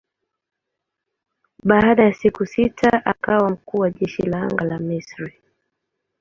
[1.63, 5.33] Baada ya vita ya siku sita akawa mkuu wa jeshi la anga la Misri.